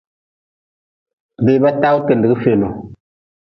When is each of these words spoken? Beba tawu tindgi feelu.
Beba 1.45 1.69
tawu 1.81 1.99
tindgi 2.07 2.35
feelu. 2.41 2.69